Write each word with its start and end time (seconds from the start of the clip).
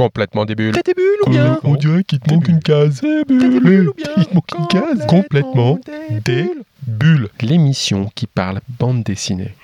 Complètement 0.00 0.46
débile. 0.46 0.72
T'es 0.72 0.94
débile 0.94 1.04
ou 1.26 1.30
bien 1.30 1.60
On 1.62 1.74
dirait 1.74 2.04
qu'il 2.04 2.20
te 2.20 2.32
manque 2.32 2.48
une 2.48 2.60
case. 2.60 3.02
T'es 3.02 3.22
débile 3.26 3.90
ou 3.90 3.92
bien 3.92 4.06
Il 4.16 4.24
te 4.24 4.34
manque 4.34 4.50
une 4.58 4.66
case. 4.68 5.06
Complètement 5.06 5.78
débile. 6.08 7.28
L'émission 7.42 8.10
qui 8.14 8.26
parle 8.26 8.62
bande 8.78 9.02
dessinée. 9.02 9.54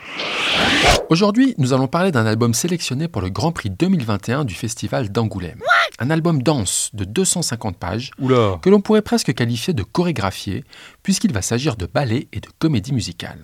Aujourd'hui, 1.09 1.55
nous 1.57 1.73
allons 1.73 1.87
parler 1.87 2.13
d'un 2.13 2.27
album 2.27 2.53
sélectionné 2.53 3.09
pour 3.09 3.23
le 3.23 3.31
Grand 3.31 3.51
Prix 3.51 3.71
2021 3.71 4.45
du 4.45 4.53
Festival 4.53 5.09
d'Angoulême. 5.09 5.61
Un 6.01 6.11
album 6.11 6.43
dense 6.43 6.91
de 6.93 7.05
250 7.05 7.79
pages 7.79 8.11
Oula 8.19 8.59
que 8.61 8.69
l'on 8.69 8.83
pourrait 8.83 9.01
presque 9.01 9.33
qualifier 9.33 9.73
de 9.73 9.85
chorégraphié, 9.85 10.65
puisqu'il 11.03 11.33
va 11.33 11.41
s'agir 11.41 11.77
de 11.77 11.87
ballet 11.87 12.29
et 12.35 12.41
de 12.41 12.49
comédie 12.59 12.93
musicale. 12.93 13.39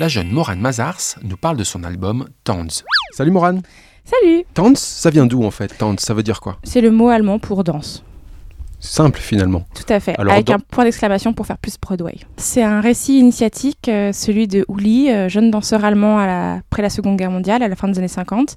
La 0.00 0.08
jeune 0.08 0.32
Morane 0.32 0.60
Mazars 0.60 1.14
nous 1.22 1.36
parle 1.36 1.58
de 1.58 1.64
son 1.64 1.84
album 1.84 2.28
Tanz. 2.42 2.82
Salut 3.12 3.30
Morane. 3.30 3.62
Salut 4.10 4.44
Tanz, 4.54 4.78
ça 4.78 5.10
vient 5.10 5.26
d'où 5.26 5.44
en 5.44 5.50
fait 5.50 5.68
Tanz, 5.76 6.00
ça 6.00 6.14
veut 6.14 6.22
dire 6.22 6.40
quoi? 6.40 6.56
C'est 6.64 6.80
le 6.80 6.90
mot 6.90 7.08
allemand 7.08 7.38
pour 7.38 7.62
danse. 7.64 8.04
Simple 8.80 9.18
finalement. 9.20 9.64
Tout 9.74 9.92
à 9.92 9.98
fait, 10.00 10.14
Alors, 10.18 10.32
avec 10.34 10.46
dans- 10.46 10.54
un 10.54 10.58
point 10.60 10.84
d'exclamation 10.84 11.32
pour 11.34 11.46
faire 11.46 11.58
plus 11.58 11.76
Broadway. 11.80 12.14
C'est 12.36 12.62
un 12.62 12.80
récit 12.80 13.18
initiatique, 13.18 13.88
euh, 13.88 14.12
celui 14.12 14.46
de 14.46 14.64
Uli, 14.68 15.10
euh, 15.10 15.28
jeune 15.28 15.50
danseur 15.50 15.84
allemand 15.84 16.18
après 16.18 16.80
la 16.82 16.88
Seconde 16.90 17.16
Guerre 17.16 17.32
mondiale, 17.32 17.62
à 17.62 17.68
la 17.68 17.74
fin 17.76 17.88
des 17.88 17.98
années 17.98 18.06
50, 18.08 18.56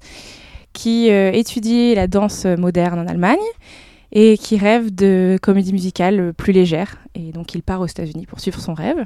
qui 0.74 1.10
euh, 1.12 1.32
étudie 1.32 1.96
la 1.96 2.08
danse 2.08 2.46
moderne 2.46 3.00
en 3.00 3.08
Allemagne 3.08 3.40
et 4.12 4.38
qui 4.38 4.58
rêve 4.58 4.94
de 4.94 5.38
comédie 5.42 5.74
musicale 5.74 6.20
euh, 6.20 6.34
plus 6.34 6.54
légère. 6.54 6.98
Et 7.16 7.32
donc 7.32 7.54
il 7.54 7.64
part 7.64 7.82
aux 7.82 7.88
États-Unis 7.88 8.26
pour 8.26 8.40
suivre 8.40 8.60
son 8.60 8.74
rêve. 8.74 9.06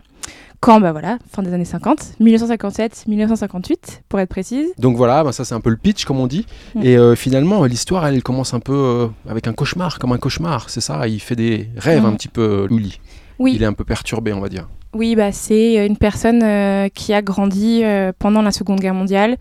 Quand, 0.61 0.79
bah 0.79 0.91
voilà, 0.91 1.17
fin 1.29 1.43
des 1.43 1.53
années 1.53 1.65
50, 1.65 2.13
1957-1958 2.21 4.01
pour 4.09 4.19
être 4.19 4.29
précise. 4.29 4.67
Donc 4.77 4.97
voilà, 4.97 5.23
ben 5.23 5.31
ça 5.31 5.45
c'est 5.45 5.53
un 5.55 5.59
peu 5.59 5.69
le 5.69 5.77
pitch 5.77 6.05
comme 6.05 6.19
on 6.19 6.27
dit. 6.27 6.45
Mm. 6.75 6.83
Et 6.83 6.97
euh, 6.97 7.15
finalement, 7.15 7.63
l'histoire 7.65 8.05
elle 8.07 8.21
commence 8.23 8.53
un 8.53 8.59
peu 8.59 8.73
euh, 8.73 9.07
avec 9.29 9.47
un 9.47 9.53
cauchemar, 9.53 9.99
comme 9.99 10.11
un 10.11 10.17
cauchemar, 10.17 10.69
c'est 10.69 10.81
ça 10.81 11.07
Il 11.07 11.19
fait 11.19 11.35
des 11.35 11.69
rêves 11.77 12.03
Mm. 12.03 12.05
un 12.05 12.13
petit 12.13 12.27
peu, 12.27 12.41
euh, 12.41 12.67
Luli. 12.67 12.99
Oui. 13.39 13.53
Il 13.55 13.63
est 13.63 13.67
un 13.67 13.73
peu 13.73 13.83
perturbé, 13.83 14.33
on 14.33 14.39
va 14.39 14.49
dire. 14.49 14.67
Oui, 14.93 15.15
bah, 15.15 15.31
c'est 15.31 15.85
une 15.85 15.97
personne 15.97 16.41
euh, 16.41 16.87
qui 16.87 17.13
a 17.13 17.21
grandi 17.21 17.83
euh, 17.83 18.13
pendant 18.17 18.41
la 18.41 18.51
Seconde 18.51 18.79
Guerre 18.79 18.93
mondiale 18.93 19.35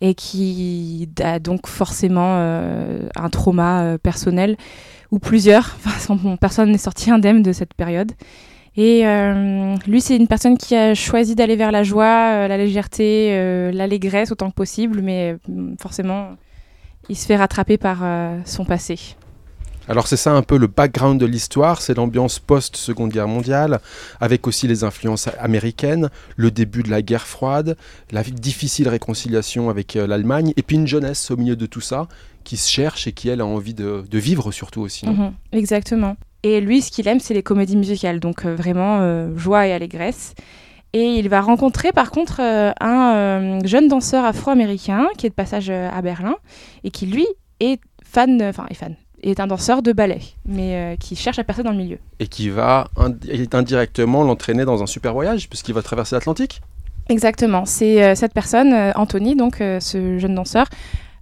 et 0.00 0.14
qui 0.14 1.08
a 1.22 1.38
donc 1.38 1.66
forcément 1.66 2.36
euh, 2.38 3.08
un 3.16 3.28
trauma 3.28 3.82
euh, 3.82 3.98
personnel 3.98 4.56
ou 5.10 5.18
plusieurs. 5.18 5.76
Enfin, 6.10 6.36
personne 6.36 6.70
n'est 6.70 6.78
sorti 6.78 7.10
indemne 7.10 7.42
de 7.42 7.52
cette 7.52 7.74
période. 7.74 8.12
Et 8.78 9.04
euh, 9.04 9.74
lui, 9.88 10.00
c'est 10.00 10.14
une 10.14 10.28
personne 10.28 10.56
qui 10.56 10.76
a 10.76 10.94
choisi 10.94 11.34
d'aller 11.34 11.56
vers 11.56 11.72
la 11.72 11.82
joie, 11.82 12.44
euh, 12.44 12.48
la 12.48 12.56
légèreté, 12.56 13.30
euh, 13.32 13.72
l'allégresse 13.72 14.30
autant 14.30 14.50
que 14.50 14.54
possible, 14.54 15.00
mais 15.02 15.36
euh, 15.50 15.74
forcément, 15.80 16.36
il 17.08 17.16
se 17.16 17.26
fait 17.26 17.34
rattraper 17.34 17.76
par 17.76 18.04
son 18.44 18.64
passé. 18.64 19.16
Alors 19.88 20.06
c'est 20.06 20.18
ça 20.18 20.32
un 20.32 20.42
peu 20.42 20.58
le 20.58 20.66
background 20.66 21.18
de 21.18 21.24
l'histoire, 21.24 21.80
c'est 21.80 21.94
l'ambiance 21.94 22.38
post-Seconde 22.38 23.10
Guerre 23.10 23.26
mondiale, 23.26 23.80
avec 24.20 24.46
aussi 24.46 24.68
les 24.68 24.84
influences 24.84 25.28
américaines, 25.40 26.10
le 26.36 26.50
début 26.50 26.82
de 26.82 26.90
la 26.90 27.00
guerre 27.00 27.26
froide, 27.26 27.76
la 28.10 28.22
difficile 28.22 28.88
réconciliation 28.88 29.70
avec 29.70 29.94
l'Allemagne, 29.94 30.52
et 30.58 30.62
puis 30.62 30.76
une 30.76 30.86
jeunesse 30.86 31.30
au 31.30 31.38
milieu 31.38 31.56
de 31.56 31.64
tout 31.64 31.80
ça, 31.80 32.06
qui 32.48 32.56
se 32.56 32.70
cherche 32.70 33.06
et 33.06 33.12
qui 33.12 33.28
elle 33.28 33.42
a 33.42 33.46
envie 33.46 33.74
de, 33.74 34.04
de 34.10 34.18
vivre 34.18 34.50
surtout 34.52 34.80
aussi. 34.80 35.04
non 35.06 35.12
Mhm, 35.12 35.32
exactement. 35.52 36.16
Et 36.42 36.60
lui, 36.60 36.80
ce 36.82 36.90
qu'il 36.90 37.06
aime, 37.08 37.20
c'est 37.20 37.34
les 37.34 37.42
comédies 37.42 37.76
musicales, 37.76 38.20
donc 38.20 38.44
euh, 38.46 38.54
vraiment 38.56 38.98
euh, 39.00 39.36
joie 39.36 39.66
et 39.66 39.72
allégresse. 39.72 40.34
Et 40.94 41.04
il 41.20 41.28
va 41.28 41.40
rencontrer 41.42 41.92
par 41.92 42.10
contre 42.10 42.40
euh, 42.40 42.72
un 42.80 43.58
jeune 43.66 43.88
danseur 43.88 44.24
afro-américain 44.24 45.06
qui 45.18 45.26
est 45.26 45.30
de 45.30 45.34
passage 45.34 45.68
à 45.68 46.00
Berlin 46.00 46.36
et 46.84 46.90
qui 46.90 47.04
lui 47.06 47.26
est 47.60 47.78
fan, 48.02 48.40
enfin 48.42 48.64
est 48.70 48.74
fan, 48.82 48.94
est 49.22 49.40
un 49.40 49.46
danseur 49.46 49.82
de 49.82 49.92
ballet, 49.92 50.20
mais 50.46 50.70
euh, 50.74 50.96
qui 50.96 51.14
cherche 51.16 51.38
à 51.38 51.44
percer 51.44 51.62
dans 51.62 51.72
le 51.72 51.76
milieu. 51.84 51.98
Et 52.20 52.28
qui 52.28 52.48
va 52.48 52.88
ind- 52.96 53.54
indirectement 53.54 54.22
l'entraîner 54.22 54.64
dans 54.64 54.82
un 54.82 54.86
super 54.86 55.12
voyage, 55.12 55.50
puisqu'il 55.50 55.74
va 55.74 55.82
traverser 55.82 56.14
l'Atlantique? 56.16 56.62
Exactement, 57.10 57.64
c'est 57.66 58.02
euh, 58.02 58.14
cette 58.14 58.32
personne, 58.32 58.72
euh, 58.72 58.92
Anthony, 58.94 59.34
donc 59.36 59.56
ce 59.58 60.18
jeune 60.18 60.34
danseur 60.34 60.66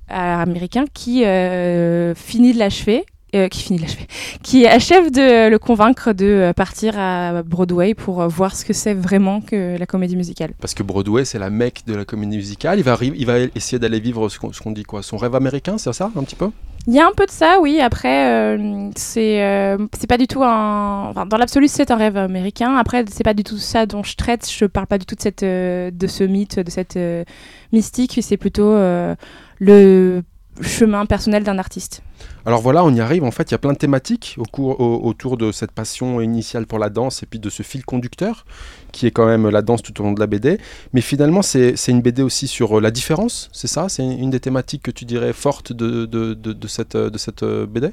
américain 0.09 0.85
qui 0.93 1.25
euh, 1.25 2.15
finit 2.15 2.53
de 2.53 2.59
l'achever, 2.59 3.05
euh, 3.35 3.49
qui 3.49 3.63
finit 3.63 3.79
de 3.79 3.85
l'achever, 3.85 4.07
qui 4.43 4.67
achève 4.67 5.11
de 5.11 5.49
le 5.49 5.59
convaincre 5.59 6.13
de 6.13 6.27
euh, 6.27 6.53
partir 6.53 6.99
à 6.99 7.43
Broadway 7.43 7.95
pour 7.95 8.23
euh, 8.23 8.29
voir 8.29 8.55
ce 8.55 8.65
que 8.65 8.73
c'est 8.73 8.95
vraiment 8.95 9.41
que 9.41 9.79
la 9.79 9.87
comédie 9.87 10.17
musicale. 10.17 10.53
Parce 10.61 10.75
que 10.75 10.83
Broadway, 10.83 11.25
c'est 11.25 11.39
la 11.39 11.51
mecque 11.51 11.83
de 11.87 11.95
la 11.95 12.05
comédie 12.05 12.37
musicale. 12.37 12.79
Il 12.79 12.85
va, 12.85 12.97
il 13.01 13.27
va 13.27 13.39
essayer 13.55 13.79
d'aller 13.79 14.01
vivre 14.01 14.29
ce 14.29 14.39
qu'on 14.39 14.71
dit 14.73 14.85
quoi 14.85 15.03
Son 15.03 15.17
rêve 15.17 15.35
américain, 15.35 15.79
c'est 15.79 15.93
ça 15.93 16.11
un 16.17 16.23
petit 16.23 16.37
peu? 16.37 16.51
Il 16.89 16.95
y 16.95 17.01
a 17.01 17.07
un 17.07 17.13
peu 17.17 17.27
de 17.27 17.33
ça, 17.33 17.59
oui. 17.61 17.81
Après, 17.81 18.31
euh, 18.31 18.91
c'est 18.95 19.43
euh, 19.43 19.77
c'est 19.99 20.07
pas 20.07 20.19
du 20.19 20.29
tout 20.29 20.45
un. 20.45 21.09
Enfin, 21.11 21.27
dans 21.27 21.37
l'absolu, 21.37 21.67
c'est 21.67 21.91
un 21.91 21.97
rêve 21.97 22.17
américain. 22.17 22.77
Après, 22.77 23.05
c'est 23.11 23.25
pas 23.25 23.35
du 23.35 23.43
tout 23.43 23.57
ça 23.57 23.87
dont 23.87 24.05
je 24.05 24.15
traite. 24.15 24.49
Je 24.49 24.67
parle 24.67 24.87
pas 24.87 24.99
du 24.99 25.05
tout 25.05 25.17
de 25.17 25.21
cette 25.21 25.43
euh, 25.43 25.91
de 25.91 26.07
ce 26.07 26.23
mythe, 26.23 26.61
de 26.61 26.71
cette 26.71 26.97
euh, 26.97 27.25
mystique. 27.73 28.21
C'est 28.23 28.37
plutôt 28.37 28.71
euh, 28.71 29.17
le 29.61 30.23
chemin 30.63 31.07
personnel 31.07 31.45
d'un 31.45 31.59
artiste. 31.59 32.03
Alors 32.47 32.61
voilà, 32.63 32.85
on 32.85 32.95
y 32.95 33.01
arrive. 33.01 33.25
En 33.25 33.31
fait, 33.31 33.51
il 33.51 33.53
y 33.53 33.55
a 33.55 33.59
plein 33.59 33.73
de 33.73 33.79
thématiques 33.79 34.37
au 34.39 34.45
cours, 34.45 34.81
au- 34.81 35.01
autour 35.05 35.37
de 35.37 35.53
cette 35.53 35.73
passion 35.73 36.21
initiale 36.21 36.67
pour 36.67 36.79
la 36.79 36.89
danse 36.91 37.23
et 37.23 37.27
puis 37.27 37.39
de 37.39 37.51
ce 37.51 37.63
fil 37.63 37.85
conducteur 37.85 38.47
qui 38.93 39.07
est 39.07 39.11
quand 39.11 39.27
même 39.27 39.49
la 39.51 39.61
danse 39.63 39.83
tout 39.83 40.01
au 40.01 40.05
long 40.05 40.13
de 40.13 40.21
la 40.21 40.27
BD. 40.27 40.59
Mais 40.95 41.03
finalement, 41.03 41.43
c'est 41.43 41.75
une 41.89 42.01
BD 42.01 42.23
aussi 42.23 42.47
sur 42.49 42.79
euh, 42.79 42.81
la 42.81 42.91
différence, 42.91 43.51
c'est 43.53 43.67
ça? 43.67 43.89
C'est 43.91 44.03
une 44.05 44.31
des 44.31 44.41
thématiques 44.41 44.83
que 44.83 44.91
tu 44.91 45.05
dirais 45.05 45.33
fortes 45.35 45.73
de, 45.73 46.07
de, 46.07 46.33
de, 46.35 46.53
de 46.55 46.69
cette, 46.69 46.97
de 46.97 47.19
cette 47.19 47.43
euh, 47.43 47.67
BD 47.67 47.91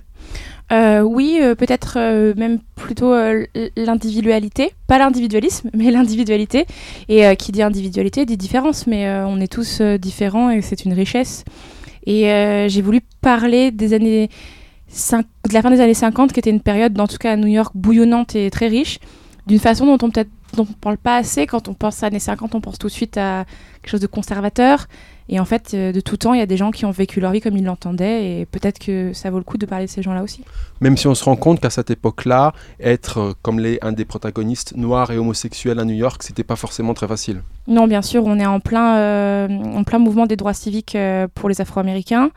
Euh, 0.72 1.02
oui, 1.02 1.40
euh, 1.42 1.56
peut-être 1.56 1.96
euh, 1.98 2.34
même 2.38 2.60
plutôt 2.76 3.14
l'individualité, 3.76 4.74
pas 4.88 4.98
l'individualisme, 4.98 5.70
mais 5.74 5.92
l'individualité. 5.98 6.66
Et 7.10 7.36
qui 7.36 7.52
dit 7.52 7.62
individualité 7.64 8.26
dit 8.26 8.38
différence, 8.38 8.88
mais 8.88 9.10
on 9.28 9.40
est 9.42 9.52
tous 9.52 9.82
différents 10.00 10.50
et 10.50 10.62
c'est 10.62 10.86
une 10.86 10.94
richesse. 10.94 11.44
Et 12.06 12.32
euh, 12.32 12.68
j'ai 12.68 12.82
voulu 12.82 13.02
parler 13.22 13.72
des 13.72 13.94
années 13.94 14.30
de 14.90 15.54
la 15.54 15.62
fin 15.62 15.72
des 15.72 15.82
années 15.82 15.94
50, 15.94 16.34
qui 16.34 16.40
était 16.40 16.50
une 16.50 16.62
période, 16.62 17.00
en 17.00 17.08
tout 17.08 17.18
cas 17.18 17.32
à 17.32 17.36
New 17.36 17.48
York, 17.48 17.72
bouillonnante 17.76 18.36
et 18.36 18.52
très 18.52 18.68
riche, 18.68 19.00
d'une 19.48 19.60
façon 19.60 19.86
dont 19.86 20.06
on 20.06 20.12
peut-être 20.12 20.30
dont 20.56 20.68
on 20.70 20.74
parle 20.74 20.98
pas 20.98 21.18
assez. 21.18 21.48
Quand 21.48 21.68
on 21.68 21.74
pense 21.74 22.04
à 22.04 22.08
années 22.08 22.20
50, 22.20 22.56
on 22.56 22.62
pense 22.62 22.78
tout 22.78 22.88
de 22.88 22.92
suite 22.92 23.18
à 23.18 23.46
quelque 23.82 23.92
chose 23.92 24.02
de 24.02 24.08
conservateur. 24.08 24.88
Et 25.30 25.40
en 25.40 25.46
fait, 25.46 25.74
euh, 25.74 25.92
de 25.92 26.02
tout 26.02 26.18
temps, 26.18 26.34
il 26.34 26.40
y 26.40 26.44
a 26.44 26.46
des 26.46 26.58
gens 26.58 26.72
qui 26.72 26.86
ont 26.86 26.92
vécu 26.92 27.20
leur 27.22 27.32
vie 27.32 27.40
comme 27.40 27.56
ils 27.56 27.64
l'entendaient, 27.64 28.42
et 28.42 28.46
peut-être 28.46 28.78
que 28.78 29.14
ça 29.14 29.30
vaut 29.30 29.38
le 29.38 29.44
coup 29.44 29.58
de 29.58 29.66
parler 29.66 29.86
de 29.86 29.90
ces 29.90 30.02
gens-là 30.02 30.22
aussi. 30.22 30.44
Même 30.82 30.98
si 30.98 31.08
on 31.08 31.16
se 31.16 31.24
rend 31.24 31.38
compte 31.38 31.62
qu'à 31.62 31.70
cette 31.70 31.92
époque-là, 31.92 32.54
être 32.80 33.18
euh, 33.20 33.34
comme 33.42 33.60
les, 33.60 33.80
un 33.82 33.94
des 33.94 34.06
protagonistes 34.06 34.76
noirs 34.76 35.12
et 35.12 35.18
homosexuels 35.18 35.80
à 35.80 35.86
New 35.86 35.96
York, 35.96 36.22
c'était 36.24 36.44
pas 36.44 36.58
forcément 36.58 36.94
très 36.94 37.08
facile. 37.08 37.42
Non, 37.68 37.88
bien 37.88 38.02
sûr, 38.02 38.26
on 38.26 38.38
est 38.40 38.46
en 38.46 38.60
plein, 38.60 38.98
euh, 38.98 39.48
en 39.48 39.84
plein 39.84 40.00
mouvement 40.00 40.26
des 40.26 40.36
droits 40.36 40.54
civiques 40.54 40.96
euh, 40.96 41.28
pour 41.34 41.48
les 41.48 41.62
Afro-Américains. 41.62 42.32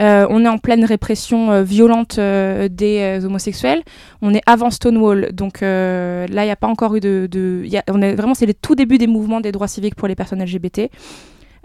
Euh, 0.00 0.26
on 0.28 0.44
est 0.44 0.48
en 0.48 0.58
pleine 0.58 0.84
répression 0.84 1.50
euh, 1.50 1.62
violente 1.62 2.18
euh, 2.18 2.68
des 2.68 2.98
euh, 3.00 3.26
homosexuels. 3.26 3.82
On 4.20 4.34
est 4.34 4.42
avant 4.46 4.70
Stonewall, 4.70 5.32
donc 5.32 5.62
euh, 5.62 6.26
là, 6.28 6.42
il 6.42 6.46
n'y 6.46 6.52
a 6.52 6.56
pas 6.56 6.66
encore 6.66 6.96
eu 6.96 7.00
de. 7.00 7.28
de 7.30 7.64
on 7.90 8.02
est 8.02 8.14
vraiment, 8.14 8.34
c'est 8.34 8.46
le 8.46 8.54
tout 8.54 8.74
début 8.74 8.98
des 8.98 9.06
mouvements 9.06 9.40
des 9.40 9.52
droits 9.52 9.68
civiques 9.68 9.94
pour 9.94 10.08
les 10.08 10.14
personnes 10.14 10.42
LGBT. 10.42 10.90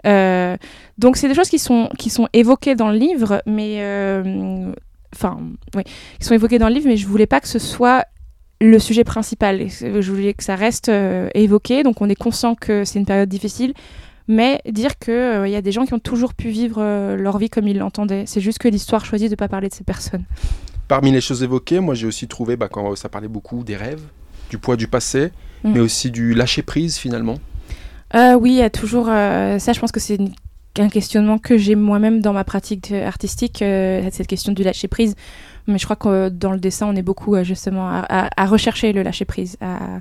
Euh, 0.06 0.56
donc, 0.98 1.16
c'est 1.16 1.28
des 1.28 1.34
choses 1.34 1.48
qui 1.50 1.58
sont, 1.58 1.88
qui 1.98 2.10
sont 2.10 2.28
évoquées 2.32 2.74
dans 2.74 2.90
le 2.90 2.96
livre, 2.96 3.42
mais. 3.46 3.76
euh, 3.80 4.72
Enfin, 5.14 5.38
oui, 5.76 5.82
qui 6.18 6.24
sont 6.26 6.32
évoquées 6.32 6.58
dans 6.58 6.68
le 6.68 6.74
livre, 6.74 6.86
mais 6.88 6.96
je 6.96 7.06
voulais 7.06 7.26
pas 7.26 7.38
que 7.38 7.46
ce 7.46 7.58
soit 7.58 8.06
le 8.62 8.78
sujet 8.78 9.04
principal. 9.04 9.68
Je 9.68 10.10
voulais 10.10 10.32
que 10.32 10.42
ça 10.42 10.56
reste 10.56 10.88
euh, 10.88 11.28
évoqué, 11.34 11.82
donc 11.82 12.00
on 12.00 12.08
est 12.08 12.14
conscient 12.14 12.54
que 12.54 12.86
c'est 12.86 12.98
une 12.98 13.04
période 13.04 13.28
difficile, 13.28 13.74
mais 14.28 14.60
dire 14.70 14.98
qu'il 14.98 15.46
y 15.48 15.56
a 15.56 15.62
des 15.62 15.72
gens 15.72 15.84
qui 15.86 15.94
ont 15.94 15.98
toujours 15.98 16.34
pu 16.34 16.48
vivre 16.48 16.76
euh, 16.80 17.16
leur 17.16 17.38
vie 17.38 17.48
comme 17.50 17.66
ils 17.68 17.78
l'entendaient. 17.78 18.24
C'est 18.26 18.40
juste 18.40 18.58
que 18.58 18.68
l'histoire 18.68 19.04
choisit 19.04 19.28
de 19.28 19.32
ne 19.32 19.36
pas 19.36 19.48
parler 19.48 19.68
de 19.68 19.74
ces 19.74 19.84
personnes. 19.84 20.24
Parmi 20.88 21.10
les 21.12 21.20
choses 21.20 21.42
évoquées, 21.42 21.80
moi 21.80 21.94
j'ai 21.94 22.06
aussi 22.06 22.28
trouvé, 22.28 22.56
bah, 22.56 22.68
quand 22.70 22.94
ça 22.96 23.08
parlait 23.08 23.28
beaucoup 23.28 23.64
des 23.64 23.76
rêves, 23.76 24.02
du 24.50 24.58
poids 24.58 24.76
du 24.76 24.88
passé, 24.88 25.30
Mm. 25.64 25.72
mais 25.74 25.80
aussi 25.80 26.10
du 26.10 26.34
lâcher 26.34 26.62
prise 26.62 26.96
finalement. 26.96 27.36
Euh, 28.16 28.34
oui, 28.34 28.50
il 28.50 28.56
y 28.56 28.62
a 28.62 28.68
toujours 28.70 29.06
euh, 29.08 29.60
ça. 29.60 29.72
Je 29.72 29.78
pense 29.78 29.92
que 29.92 30.00
c'est 30.00 30.18
un 30.78 30.88
questionnement 30.88 31.38
que 31.38 31.56
j'ai 31.56 31.76
moi-même 31.76 32.20
dans 32.20 32.32
ma 32.32 32.42
pratique 32.42 32.90
euh, 32.90 33.06
artistique, 33.06 33.62
euh, 33.62 34.08
cette 34.10 34.26
question 34.26 34.52
du 34.52 34.64
lâcher 34.64 34.88
prise. 34.88 35.14
Mais 35.68 35.78
je 35.78 35.84
crois 35.84 35.94
que 35.96 36.08
euh, 36.08 36.30
dans 36.30 36.50
le 36.50 36.58
dessin, 36.58 36.88
on 36.88 36.96
est 36.96 37.02
beaucoup 37.02 37.36
euh, 37.36 37.44
justement 37.44 37.88
à, 37.88 38.00
à- 38.08 38.42
à 38.42 38.46
rechercher 38.46 38.92
le 38.92 39.02
lâcher 39.04 39.24
prise, 39.24 39.56
à, 39.60 40.00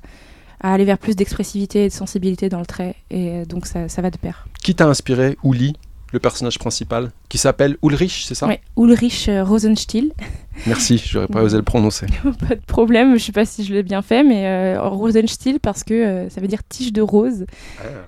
à 0.61 0.73
aller 0.73 0.85
vers 0.85 0.97
plus 0.97 1.15
d'expressivité 1.15 1.85
et 1.85 1.87
de 1.89 1.93
sensibilité 1.93 2.49
dans 2.49 2.59
le 2.59 2.65
trait. 2.65 2.95
Et 3.09 3.29
euh, 3.29 3.45
donc 3.45 3.65
ça, 3.65 3.89
ça 3.89 4.01
va 4.01 4.09
de 4.09 4.17
pair. 4.17 4.47
Qui 4.63 4.75
t'a 4.75 4.87
inspiré 4.87 5.37
Uli, 5.43 5.73
le 6.11 6.19
personnage 6.19 6.59
principal, 6.59 7.11
qui 7.29 7.37
s'appelle 7.37 7.77
Ulrich, 7.83 8.25
c'est 8.27 8.35
ça? 8.35 8.47
Ouais, 8.47 8.59
Ulrich 8.77 9.29
euh, 9.29 9.43
Rosenstiel. 9.43 10.11
Merci, 10.67 10.97
j'aurais 10.97 11.27
pas 11.27 11.41
osé 11.41 11.57
le 11.57 11.63
prononcer. 11.63 12.05
pas 12.47 12.55
de 12.55 12.61
problème, 12.67 13.17
je 13.17 13.23
sais 13.23 13.31
pas 13.31 13.45
si 13.45 13.63
je 13.63 13.73
l'ai 13.73 13.83
bien 13.83 14.01
fait, 14.01 14.23
mais 14.23 14.45
euh, 14.45 14.81
Rosenstiel 14.81 15.59
parce 15.59 15.83
que 15.83 15.93
euh, 15.93 16.29
ça 16.29 16.41
veut 16.41 16.47
dire 16.47 16.63
tige 16.67 16.91
de 16.91 17.01
rose. 17.01 17.45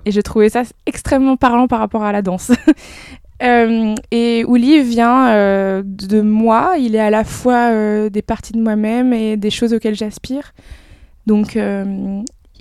Et 0.06 0.12
je 0.12 0.22
trouvais 0.22 0.50
ça 0.50 0.64
extrêmement 0.86 1.38
parlant 1.38 1.68
par 1.68 1.80
rapport 1.80 2.04
à 2.04 2.12
la 2.12 2.22
danse. 2.22 2.52
et 3.42 4.46
Ouli 4.46 4.82
vient 4.84 5.82
de 5.84 6.22
moi. 6.22 6.76
Il 6.80 6.96
est 6.96 7.00
à 7.00 7.10
la 7.10 7.24
fois 7.24 8.10
des 8.10 8.22
parties 8.22 8.54
de 8.54 8.62
moi-même 8.62 9.12
et 9.12 9.36
des 9.36 9.50
choses 9.50 9.74
auxquelles 9.74 9.96
j'aspire. 9.96 10.54
Donc, 11.26 11.58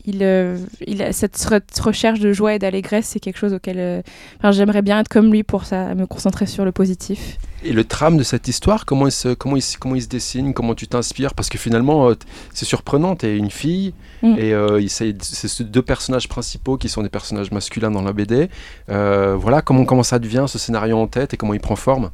il, 0.04 0.58
il 0.86 1.08
cette, 1.12 1.80
recherche 1.80 2.20
de 2.20 2.32
joie 2.32 2.54
et 2.54 2.58
d'allégresse, 2.58 3.06
c'est 3.06 3.20
quelque 3.20 3.38
chose 3.38 3.52
auquel 3.52 4.02
j'aimerais 4.50 4.82
bien 4.82 5.00
être 5.00 5.08
comme 5.08 5.32
lui 5.32 5.42
pour 5.42 5.64
ça, 5.64 5.94
me 5.94 6.06
concentrer 6.06 6.46
sur 6.46 6.64
le 6.64 6.72
positif. 6.72 7.38
Et 7.64 7.72
le 7.72 7.84
trame 7.84 8.16
de 8.16 8.24
cette 8.24 8.48
histoire, 8.48 8.84
comment 8.84 9.06
il 9.06 9.12
se, 9.12 9.28
comment 9.34 9.56
il, 9.56 9.62
comment 9.78 9.94
il 9.94 10.02
se 10.02 10.08
dessine, 10.08 10.52
comment 10.52 10.74
tu 10.74 10.88
t'inspires? 10.88 11.34
Parce 11.34 11.48
que 11.48 11.58
finalement, 11.58 12.08
euh, 12.08 12.14
c'est 12.52 12.64
surprenant, 12.64 13.14
tu 13.14 13.26
es 13.26 13.36
une 13.36 13.50
fille, 13.50 13.94
mm. 14.22 14.34
et 14.36 14.52
euh, 14.52 14.84
c'est 14.88 15.14
ces 15.22 15.64
deux 15.64 15.82
personnages 15.82 16.28
principaux 16.28 16.76
qui 16.76 16.88
sont 16.88 17.02
des 17.02 17.08
personnages 17.08 17.52
masculins 17.52 17.90
dans 17.90 18.02
la 18.02 18.12
BD. 18.12 18.48
Euh, 18.88 19.36
voilà, 19.36 19.62
comment, 19.62 19.84
comment 19.84 20.02
ça 20.02 20.18
devient 20.18 20.46
ce 20.48 20.58
scénario 20.58 20.98
en 20.98 21.06
tête 21.06 21.34
et 21.34 21.36
comment 21.36 21.54
il 21.54 21.60
prend 21.60 21.76
forme? 21.76 22.10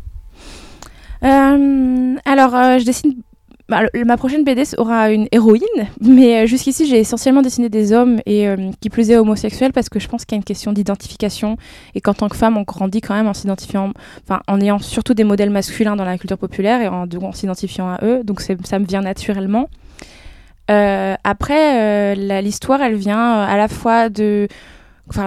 Alors, 1.21 2.53
je 2.79 2.85
dessine 2.85 3.15
bah, 3.69 3.83
ma 4.07 4.17
prochaine 4.17 4.45
BD 4.45 4.63
aura 4.79 5.11
une 5.11 5.29
héroïne, 5.31 5.63
mais 6.01 6.45
euh, 6.45 6.47
jusqu'ici 6.47 6.87
j'ai 6.87 6.99
essentiellement 6.99 7.43
dessiné 7.43 7.69
des 7.69 7.93
hommes 7.93 8.19
et 8.25 8.49
euh, 8.49 8.57
qui 8.81 8.89
plus 8.89 9.11
est 9.11 9.17
homosexuels 9.17 9.73
parce 9.73 9.91
que 9.91 10.01
je 10.01 10.09
pense 10.09 10.25
qu'il 10.25 10.37
y 10.37 10.37
a 10.37 10.41
une 10.41 10.45
question 10.45 10.73
d'identification 10.73 11.59
et 11.95 12.01
qu'en 12.01 12.15
tant 12.15 12.31
que 12.31 12.37
femme 12.37 12.57
on 12.57 12.63
grandit 12.63 13.03
quand 13.03 13.15
même 13.15 13.27
en 13.27 13.35
s'identifiant, 13.35 13.93
enfin 14.25 14.41
en 14.49 14.59
ayant 14.61 14.79
surtout 14.79 15.13
des 15.13 15.25
modèles 15.25 15.51
masculins 15.51 15.97
dans 15.97 16.07
la 16.07 16.17
culture 16.17 16.39
populaire 16.39 16.81
et 16.81 16.89
en, 16.89 17.07
en 17.23 17.33
s'identifiant 17.33 17.91
à 17.91 17.99
eux, 18.05 18.25
donc 18.25 18.41
ça 18.41 18.79
me 18.79 18.87
vient 18.87 19.03
naturellement. 19.03 19.69
Euh, 20.71 21.15
après, 21.25 22.15
l'histoire 22.43 22.81
elle 22.81 22.97
vient 22.97 23.41
à 23.41 23.57
la 23.57 23.69
fois 23.69 24.09
de 24.09 24.49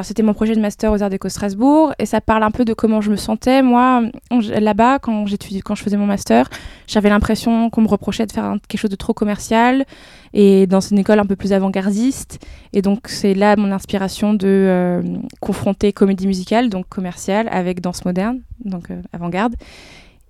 C'était 0.03 0.23
mon 0.23 0.33
projet 0.33 0.55
de 0.55 0.61
master 0.61 0.91
aux 0.91 1.01
Arts 1.01 1.09
Déco 1.09 1.29
Strasbourg 1.29 1.93
et 1.99 2.05
ça 2.05 2.21
parle 2.21 2.43
un 2.43 2.51
peu 2.51 2.65
de 2.65 2.73
comment 2.73 3.01
je 3.01 3.11
me 3.11 3.15
sentais. 3.15 3.61
Moi, 3.61 4.03
là-bas, 4.31 4.99
quand, 4.99 5.25
quand 5.63 5.75
je 5.75 5.83
faisais 5.83 5.97
mon 5.97 6.05
master, 6.05 6.49
j'avais 6.87 7.09
l'impression 7.09 7.69
qu'on 7.69 7.81
me 7.81 7.87
reprochait 7.87 8.25
de 8.25 8.31
faire 8.31 8.55
quelque 8.67 8.79
chose 8.79 8.91
de 8.91 8.95
trop 8.95 9.13
commercial 9.13 9.85
et 10.33 10.67
dans 10.67 10.79
une 10.79 10.99
école 10.99 11.19
un 11.19 11.25
peu 11.25 11.35
plus 11.35 11.53
avant-gardiste. 11.53 12.39
Et 12.73 12.81
donc, 12.81 13.07
c'est 13.07 13.33
là 13.33 13.55
mon 13.55 13.71
inspiration 13.71 14.33
de 14.33 14.47
euh, 14.47 15.01
confronter 15.39 15.91
comédie 15.93 16.27
musicale, 16.27 16.69
donc 16.69 16.87
commerciale, 16.87 17.49
avec 17.51 17.81
danse 17.81 18.05
moderne, 18.05 18.41
donc 18.63 18.91
euh, 18.91 19.01
avant-garde. 19.13 19.55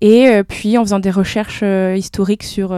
Et 0.02 0.28
euh, 0.30 0.44
puis, 0.44 0.78
en 0.78 0.84
faisant 0.84 1.00
des 1.00 1.12
recherches 1.12 1.64
historiques 1.96 2.44
sur 2.44 2.76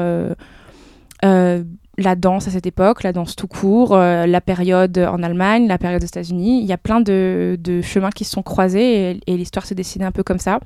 la 1.98 2.16
danse 2.16 2.48
à 2.48 2.52
cette 2.52 2.66
époque, 2.66 3.04
la 3.04 3.14
danse 3.14 3.36
tout 3.36 3.48
court, 3.48 3.96
euh, 3.96 4.26
la 4.26 4.42
période 4.42 4.98
en 4.98 5.22
Allemagne, 5.22 5.68
la 5.68 5.78
période 5.78 6.02
aux 6.02 6.08
États-Unis. 6.08 6.60
Il 6.62 6.66
y 6.66 6.74
a 6.74 6.78
plein 6.78 7.02
de, 7.02 7.58
chemins 7.84 8.10
qui 8.10 8.26
se 8.26 8.32
sont 8.32 8.42
croisés 8.42 9.20
et, 9.28 9.38
l'histoire 9.38 9.66
s'est 9.66 9.76
dessinée 9.76 10.06
un 10.06 10.12
peu 10.12 10.24
comme 10.24 10.40
ça. 10.40 10.60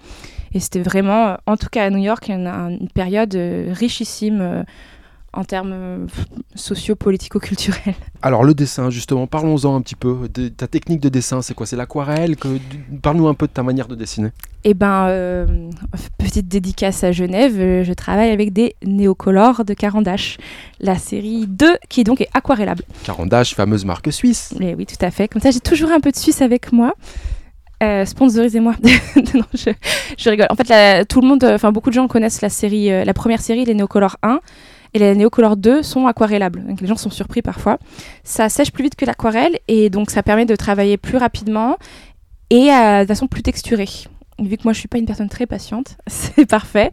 Et 0.53 0.59
c'était 0.59 0.81
vraiment, 0.81 1.37
en 1.45 1.57
tout 1.57 1.67
cas 1.69 1.85
à 1.85 1.89
New 1.89 1.97
York, 1.97 2.29
une, 2.29 2.47
une 2.47 2.89
période 2.93 3.35
euh, 3.35 3.73
richissime 3.73 4.63
en 5.33 5.43
termes 5.43 5.73
euh, 5.73 6.07
socio-politico-culturels. 6.55 7.95
Alors 8.21 8.43
le 8.43 8.53
dessin, 8.53 8.89
justement, 8.89 9.27
parlons-en 9.27 9.75
un 9.75 9.81
petit 9.81 9.95
peu. 9.95 10.27
De, 10.33 10.47
ta 10.47 10.67
technique 10.67 10.99
de 10.99 11.09
dessin, 11.09 11.41
c'est 11.41 11.53
quoi? 11.53 11.65
C'est 11.65 11.75
l'aquarelle? 11.75 12.35
Parle-nous 13.01 13.27
un 13.27 13.33
peu 13.33 13.47
de 13.47 13.51
ta 13.51 13.63
manière 13.63 13.87
de 13.87 13.95
dessiner. 13.95 14.29
Eh 14.63 14.73
ben, 14.73 15.07
euh, 15.07 15.69
petite 16.17 16.47
dédicace 16.47 17.03
à 17.03 17.11
Genève, 17.11 17.55
euh, 17.59 17.83
je 17.83 17.93
travaille 17.93 18.31
avec 18.31 18.51
des 18.51 18.75
néocolores 18.83 19.63
de 19.63 19.73
Carandache, 19.73 20.37
la 20.79 20.97
série 20.97 21.45
2 21.47 21.77
qui 21.89 22.03
donc 22.03 22.21
est 22.21 22.29
aquarellable. 22.33 22.83
Carandache, 23.03 23.53
fameuse 23.53 23.85
marque 23.85 24.11
suisse. 24.11 24.53
Eh 24.59 24.75
oui, 24.75 24.85
tout 24.85 25.05
à 25.05 25.11
fait. 25.11 25.27
Comme 25.27 25.41
ça, 25.41 25.51
j'ai 25.51 25.59
toujours 25.59 25.91
un 25.91 25.99
peu 25.99 26.11
de 26.11 26.17
Suisse 26.17 26.41
avec 26.41 26.71
moi. 26.71 26.93
sponsorisez-moi. 27.81 28.73
non, 29.35 29.43
je, 29.53 30.29
rigole. 30.29 30.47
En 30.49 30.55
fait, 30.55 31.05
tout 31.05 31.21
le 31.21 31.27
monde, 31.27 31.43
enfin 31.43 31.71
beaucoup 31.71 31.89
de 31.89 31.95
gens 31.95 32.07
connaissent 32.07 32.41
la 32.41 32.49
série, 32.49 32.89
la 32.89 33.13
première 33.13 33.41
série, 33.41 33.65
les 33.65 33.75
Néocolores 33.75 34.17
1 34.23 34.39
et 34.93 34.99
les 34.99 35.15
Neocolor 35.15 35.57
2 35.57 35.83
sont 35.83 36.07
aquarellables. 36.07 36.63
Donc 36.65 36.81
les 36.81 36.87
gens 36.87 36.95
sont 36.95 37.09
surpris 37.09 37.41
parfois. 37.41 37.77
Ça 38.23 38.49
sèche 38.49 38.71
plus 38.71 38.83
vite 38.83 38.95
que 38.95 39.05
l'aquarelle 39.05 39.59
et 39.67 39.89
donc 39.89 40.09
ça 40.09 40.23
permet 40.23 40.45
de 40.45 40.55
travailler 40.55 40.97
plus 40.97 41.17
rapidement 41.17 41.77
et 42.49 42.71
euh, 42.71 43.01
de 43.01 43.07
façon 43.07 43.27
plus 43.27 43.43
texturée. 43.43 43.89
Vu 44.39 44.57
que 44.57 44.63
moi 44.63 44.73
je 44.73 44.79
suis 44.79 44.87
pas 44.87 44.97
une 44.97 45.05
personne 45.05 45.29
très 45.29 45.45
patiente, 45.45 45.97
c'est 46.07 46.45
parfait. 46.45 46.91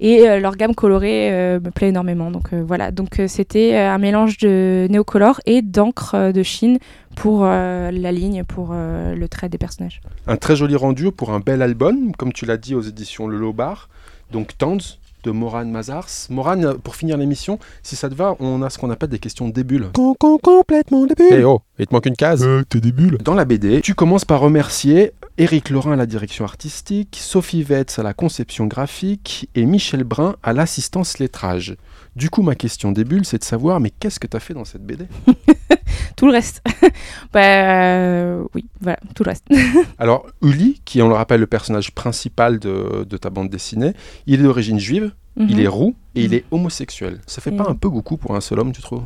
Et 0.00 0.28
euh, 0.28 0.40
leur 0.40 0.56
gamme 0.56 0.74
colorée 0.74 1.30
euh, 1.30 1.60
me 1.60 1.70
plaît 1.70 1.88
énormément. 1.88 2.30
Donc 2.30 2.52
voilà, 2.52 2.90
donc 2.90 3.20
c'était 3.28 3.76
un 3.76 3.98
mélange 3.98 4.38
de 4.38 4.88
néocolor 4.90 5.40
et 5.46 5.62
d'encre 5.62 6.32
de 6.32 6.42
Chine 6.42 6.78
pour 7.14 7.44
la 7.44 8.12
ligne, 8.12 8.42
pour 8.44 8.72
le 8.72 9.26
trait 9.28 9.48
des 9.48 9.58
personnages. 9.58 10.00
Un 10.26 10.36
très 10.36 10.56
joli 10.56 10.76
rendu 10.76 11.12
pour 11.12 11.30
un 11.30 11.40
bel 11.40 11.62
album, 11.62 12.14
comme 12.16 12.32
tu 12.32 12.46
l'as 12.46 12.56
dit 12.56 12.74
aux 12.74 12.80
éditions 12.80 13.28
Le 13.28 13.38
Lobar. 13.38 13.88
Donc 14.32 14.56
Tanz, 14.56 14.98
de 15.22 15.30
Moran 15.30 15.66
Mazars. 15.66 16.26
Moran, 16.30 16.74
pour 16.82 16.96
finir 16.96 17.16
l'émission, 17.16 17.58
si 17.82 17.96
ça 17.96 18.08
te 18.08 18.14
va, 18.14 18.36
on 18.40 18.62
a 18.62 18.70
ce 18.70 18.78
qu'on 18.78 18.90
appelle 18.90 19.08
des 19.08 19.18
questions 19.18 19.48
débules. 19.48 19.88
complètement 19.92 21.06
débules. 21.06 21.26
Eh 21.30 21.44
oh, 21.44 21.62
il 21.78 21.86
te 21.86 21.94
manque 21.94 22.06
une 22.06 22.16
case. 22.16 22.44
Euh, 22.44 22.62
t'es 22.68 22.80
débule. 22.80 23.18
Dans 23.18 23.34
la 23.34 23.44
BD, 23.44 23.80
tu 23.80 23.94
commences 23.94 24.24
par 24.24 24.40
remercier 24.40 25.12
Éric 25.38 25.70
Laurin 25.70 25.92
à 25.92 25.96
la 25.96 26.06
direction 26.06 26.44
artistique, 26.44 27.18
Sophie 27.20 27.62
Vetz 27.62 27.98
à 27.98 28.02
la 28.02 28.12
conception 28.14 28.66
graphique 28.66 29.48
et 29.54 29.64
Michel 29.64 30.04
Brun 30.04 30.36
à 30.42 30.52
l'assistance 30.52 31.18
lettrage. 31.18 31.76
Du 32.14 32.28
coup, 32.28 32.42
ma 32.42 32.54
question 32.54 32.92
débule, 32.92 33.24
c'est 33.24 33.38
de 33.38 33.44
savoir, 33.44 33.80
mais 33.80 33.90
qu'est-ce 33.90 34.20
que 34.20 34.26
tu 34.26 34.36
as 34.36 34.40
fait 34.40 34.54
dans 34.54 34.66
cette 34.66 34.84
BD 34.84 35.06
Tout 36.16 36.26
le 36.26 36.32
reste. 36.32 36.62
bah, 37.32 37.40
euh, 37.42 38.44
oui, 38.54 38.66
voilà, 38.80 38.98
tout 39.14 39.24
le 39.24 39.30
reste. 39.30 39.46
Alors, 39.98 40.26
Uli, 40.42 40.80
qui 40.84 41.02
on 41.02 41.08
le 41.08 41.14
rappelle 41.14 41.40
le 41.40 41.46
personnage 41.46 41.92
principal 41.92 42.58
de, 42.58 43.04
ta 43.16 43.30
bande 43.30 43.48
dessinée, 43.48 43.92
il 44.26 44.40
est 44.40 44.42
d'origine 44.42 44.78
juive, 44.78 45.12
il 45.36 45.56
mhm. 45.56 45.60
est 45.60 45.66
roux 45.66 45.94
et 46.14 46.22
il 46.22 46.28
mhm. 46.28 46.34
est 46.34 46.44
homosexuel. 46.50 47.20
Ça 47.26 47.40
fait 47.40 47.52
pas 47.52 47.68
un 47.68 47.74
peu 47.74 47.88
beaucoup 47.88 48.16
pour 48.16 48.34
un 48.34 48.40
seul 48.40 48.60
homme, 48.60 48.72
tu 48.72 48.82
trouves? 48.82 49.04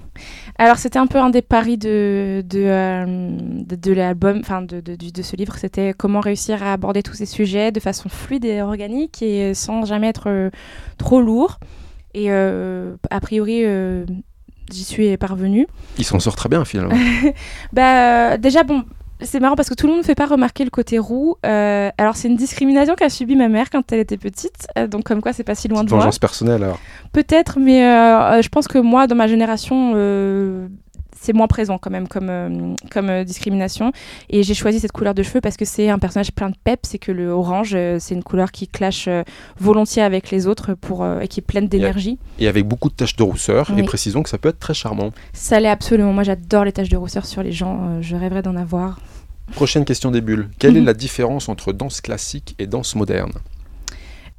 Alors, 0.58 0.76
c'était 0.78 0.98
un 0.98 1.06
peu 1.06 1.18
un 1.18 1.30
des 1.30 1.42
paris 1.42 1.78
de, 1.78 2.42
de, 2.44 2.60
euh, 2.60 3.04
de, 3.06 3.92
l'album, 3.92 4.38
enfin 4.40 4.62
de, 4.62 4.80
de, 4.80 4.96
de, 4.96 5.22
ce 5.22 5.36
livre. 5.36 5.56
C'était 5.56 5.94
comment 5.96 6.20
réussir 6.20 6.62
à 6.62 6.72
aborder 6.72 7.02
tous 7.02 7.14
ces 7.14 7.26
sujets 7.26 7.70
de 7.72 7.80
façon 7.80 8.08
fluide 8.08 8.44
et 8.44 8.62
organique 8.62 9.22
et 9.22 9.54
sans 9.54 9.84
jamais 9.84 10.08
être 10.08 10.28
euh, 10.28 10.50
trop 10.98 11.20
lourd. 11.20 11.60
Et 12.14 12.30
a 12.30 13.20
priori, 13.20 13.62
j'y 14.70 14.84
suis 14.84 15.16
parvenue. 15.16 15.66
Il 15.98 16.04
s'en 16.04 16.20
sort 16.20 16.36
très 16.36 16.48
bien 16.48 16.64
finalement. 16.64 16.94
bah, 17.72 18.32
euh, 18.32 18.36
déjà, 18.36 18.62
bon, 18.62 18.84
c'est 19.20 19.40
marrant 19.40 19.56
parce 19.56 19.68
que 19.68 19.74
tout 19.74 19.86
le 19.86 19.92
monde 19.92 20.02
ne 20.02 20.06
fait 20.06 20.14
pas 20.14 20.26
remarquer 20.26 20.64
le 20.64 20.70
côté 20.70 20.98
roux. 20.98 21.36
alors, 21.42 22.16
c'est 22.16 22.28
une 22.28 22.36
discrimination 22.36 22.94
qu'a 22.94 23.08
subie 23.08 23.36
ma 23.36 23.48
mère 23.48 23.70
quand 23.70 23.92
elle 23.92 24.00
était 24.00 24.18
petite. 24.18 24.66
donc, 24.88 25.04
comme 25.04 25.22
quoi, 25.22 25.32
c'est 25.32 25.44
pas 25.44 25.54
si 25.54 25.68
loin 25.68 25.84
de 25.84 25.90
moi. 25.90 25.98
Vengeance 25.98 26.18
personnelle 26.18 26.62
alors 26.62 26.78
Peut-être, 27.12 27.58
mais 27.58 27.80
je 28.42 28.48
pense 28.48 28.68
que 28.68 28.78
moi, 28.78 29.06
dans 29.06 29.16
ma 29.16 29.26
génération, 29.26 29.92
c'est 31.20 31.32
moins 31.32 31.46
présent 31.46 31.78
quand 31.78 31.90
même 31.90 32.08
comme, 32.08 32.28
euh, 32.30 32.74
comme 32.90 33.10
euh, 33.10 33.24
discrimination. 33.24 33.92
Et 34.30 34.42
j'ai 34.42 34.54
choisi 34.54 34.80
cette 34.80 34.92
couleur 34.92 35.14
de 35.14 35.22
cheveux 35.22 35.40
parce 35.40 35.56
que 35.56 35.64
c'est 35.64 35.88
un 35.88 35.98
personnage 35.98 36.32
plein 36.32 36.50
de 36.50 36.56
pep, 36.62 36.80
c'est 36.82 36.98
que 36.98 37.12
le 37.12 37.30
orange, 37.30 37.72
euh, 37.74 37.98
c'est 37.98 38.14
une 38.14 38.22
couleur 38.22 38.52
qui 38.52 38.68
clash 38.68 39.08
volontiers 39.58 40.02
avec 40.02 40.30
les 40.30 40.46
autres 40.46 40.74
pour, 40.74 41.06
et 41.20 41.28
qui 41.28 41.40
est 41.40 41.42
pleine 41.42 41.68
d'énergie. 41.68 42.18
Et 42.38 42.48
avec 42.48 42.66
beaucoup 42.66 42.88
de 42.88 42.94
taches 42.94 43.16
de 43.16 43.22
rousseur, 43.22 43.70
et 43.76 43.82
précisons 43.82 44.22
que 44.22 44.28
ça 44.28 44.38
peut 44.38 44.48
être 44.48 44.58
très 44.58 44.74
charmant. 44.74 45.12
Ça 45.32 45.60
l'est 45.60 45.68
absolument. 45.68 46.12
Moi, 46.12 46.22
j'adore 46.22 46.64
les 46.64 46.72
taches 46.72 46.88
de 46.88 46.96
rousseur 46.96 47.26
sur 47.26 47.42
les 47.42 47.52
gens. 47.52 48.00
je 48.02 48.16
rêverais 48.16 48.42
d'en 48.42 48.56
avoir. 48.56 48.98
Prochaine 49.52 49.84
question 49.84 50.10
des 50.10 50.20
bulles. 50.20 50.48
Quelle 50.58 50.76
est 50.76 50.82
la 50.82 50.94
différence 50.94 51.48
entre 51.48 51.72
danse 51.72 52.00
classique 52.00 52.54
et 52.58 52.66
danse 52.66 52.94
moderne? 52.94 53.32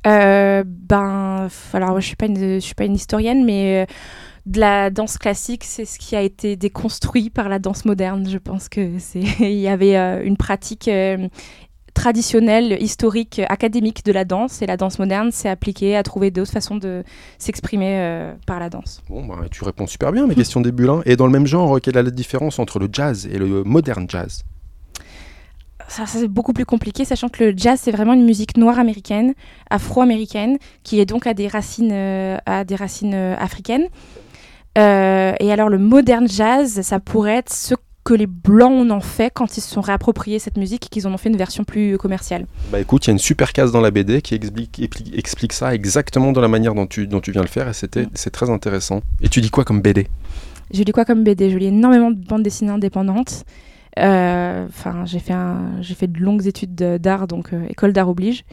Ben, 0.04 1.50
alors 1.74 2.00
je 2.00 2.06
suis 2.06 2.16
pas 2.16 2.28
je 2.28 2.60
suis 2.60 2.76
pas 2.76 2.86
une 2.86 2.96
historienne, 2.96 3.44
mais 3.44 3.88
de 4.48 4.62
la 4.62 4.90
danse 4.90 5.18
classique, 5.18 5.64
c'est 5.66 5.86
ce 5.86 6.00
qui 6.00 6.16
a 6.16 6.22
été 6.22 6.56
déconstruit 6.56 7.30
par 7.30 7.50
la 7.50 7.60
danse 7.60 7.86
moderne. 7.86 8.28
Je 8.28 8.38
pense 8.38 8.70
que 8.70 8.98
c'est 8.98 9.20
il 9.40 9.60
y 9.60 9.68
avait 9.68 9.98
euh, 9.98 10.24
une 10.24 10.38
pratique 10.38 10.88
euh, 10.88 11.28
traditionnelle, 11.94 12.78
historique, 12.82 13.42
académique 13.50 14.06
de 14.06 14.12
la 14.14 14.24
danse 14.24 14.62
et 14.62 14.66
la 14.66 14.78
danse 14.78 15.00
moderne 15.00 15.32
s'est 15.32 15.50
appliquée 15.50 15.98
à 15.98 16.04
trouver 16.04 16.32
d'autres 16.32 16.52
façons 16.52 16.78
de 16.78 17.04
s'exprimer 17.38 18.00
euh, 18.00 18.34
par 18.46 18.60
la 18.60 18.70
danse. 18.70 19.04
Bon, 19.10 19.26
bah, 19.26 19.36
tu 19.52 19.64
réponds 19.66 19.88
super 19.88 20.14
bien 20.14 20.24
à 20.24 20.28
mes 20.28 20.36
questions 20.36 20.62
début. 20.62 20.88
Et 21.06 21.18
dans 21.18 21.26
le 21.26 21.32
même 21.32 21.48
genre, 21.48 21.82
quelle 21.82 21.98
est 21.98 22.04
la 22.04 22.10
différence 22.10 22.58
entre 22.58 22.80
le 22.80 22.88
jazz 22.92 23.28
et 23.30 23.38
le 23.38 23.64
modern 23.66 24.10
jazz? 24.10 24.44
Ça, 25.90 26.06
c'est 26.06 26.28
beaucoup 26.28 26.54
plus 26.54 26.66
compliqué, 26.66 27.04
sachant 27.06 27.30
que 27.30 27.44
le 27.44 27.54
jazz, 27.56 27.80
c'est 27.82 27.92
vraiment 27.92 28.14
une 28.14 28.26
musique 28.26 28.58
noire 28.58 28.78
américaine, 28.78 29.34
afro-américaine, 29.70 30.58
qui 30.84 31.00
est 31.00 31.06
donc 31.06 31.26
à 31.28 31.34
des 31.34 31.48
racines, 31.48 31.94
à 32.46 32.64
des 32.66 32.76
racines 32.76 33.14
africaines. 33.14 33.88
Euh, 34.78 35.34
et 35.40 35.52
alors 35.52 35.70
le 35.70 35.78
modern 35.78 36.28
jazz, 36.28 36.82
ça 36.82 37.00
pourrait 37.00 37.38
être 37.38 37.52
ce 37.52 37.74
que 38.04 38.14
les 38.14 38.28
blancs 38.28 38.72
en 38.72 38.96
ont 38.96 39.02
fait 39.02 39.32
quand 39.34 39.58
ils 39.58 39.62
se 39.62 39.70
sont 39.70 39.82
réappropriés 39.82 40.40
cette 40.40 40.58
musique 40.58 40.86
et 40.86 40.90
qu'ils 40.90 41.08
en 41.08 41.14
ont 41.14 41.18
fait 41.18 41.30
une 41.30 41.38
version 41.38 41.64
plus 41.66 41.98
commerciale. 41.98 42.46
Bah 42.72 42.80
écoute, 42.80 43.06
il 43.06 43.10
y 43.10 43.12
a 43.12 43.14
une 43.14 43.20
super 43.20 43.52
case 43.52 43.72
dans 43.72 43.82
la 43.82 43.92
BD 43.92 44.22
qui 44.22 44.36
explique, 44.36 44.82
explique, 45.14 45.54
ça 45.54 45.74
exactement 45.74 46.32
de 46.32 46.40
la 46.40 46.48
manière 46.48 46.74
dont 46.74 46.88
tu, 46.88 47.08
dont 47.08 47.20
tu 47.20 47.32
viens 47.32 47.42
le 47.42 47.50
faire 47.50 47.68
et 47.68 47.74
c'était, 47.74 48.08
c'est 48.14 48.30
très 48.30 48.50
intéressant. 48.50 49.02
Et 49.22 49.28
tu 49.28 49.42
dis 49.42 49.50
quoi 49.50 49.66
comme 49.66 49.82
BD 49.82 50.08
Je 50.74 50.84
lis 50.84 50.92
quoi 50.94 51.04
comme 51.04 51.24
BD 51.24 51.50
Je 51.50 51.58
lis 51.58 51.66
énormément 51.66 52.12
de 52.12 52.24
bandes 52.24 52.44
dessinées 52.44 52.72
indépendantes. 52.72 53.44
Enfin, 53.98 55.06
j'ai 55.06 55.20
fait 55.20 55.34
un, 55.34 55.82
j'ai 55.82 55.96
fait 55.96 56.08
de 56.08 56.20
longues 56.20 56.46
études 56.46 56.76
d'art, 56.76 57.28
donc 57.28 57.50
école 57.70 57.92
d'art 57.92 58.10
oblige. 58.10 58.46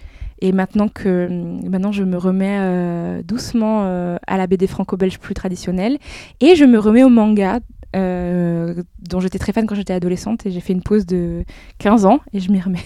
Et 0.44 0.52
maintenant 0.52 0.88
que 0.88 1.26
maintenant 1.66 1.90
je 1.90 2.04
me 2.04 2.18
remets 2.18 3.22
doucement 3.22 3.82
à 4.26 4.36
la 4.36 4.46
BD 4.46 4.66
franco-belge 4.66 5.18
plus 5.18 5.32
traditionnelle 5.32 5.96
et 6.40 6.54
je 6.54 6.66
me 6.66 6.78
remets 6.78 7.02
au 7.02 7.08
manga 7.08 7.60
dont 7.94 9.20
j'étais 9.20 9.38
très 9.38 9.54
fan 9.54 9.66
quand 9.66 9.74
j'étais 9.74 9.94
adolescente 9.94 10.44
et 10.44 10.50
j'ai 10.50 10.60
fait 10.60 10.74
une 10.74 10.82
pause 10.82 11.06
de 11.06 11.44
15 11.78 12.04
ans 12.04 12.20
et 12.34 12.40
je 12.40 12.52
m'y 12.52 12.60
remets. 12.60 12.84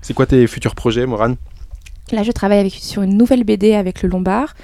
C'est 0.00 0.14
quoi 0.14 0.24
tes 0.24 0.46
futurs 0.46 0.74
projets, 0.74 1.04
Morane? 1.04 1.36
Là, 2.12 2.22
je 2.22 2.30
travaille 2.30 2.60
avec, 2.60 2.72
sur 2.72 3.02
une 3.02 3.16
nouvelle 3.16 3.44
BD 3.44 3.74
avec 3.74 4.02
le 4.02 4.08
Lombard 4.08 4.54